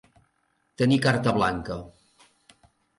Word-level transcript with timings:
Tenir 0.83 0.97
carta 1.05 1.37
blanca. 1.37 1.81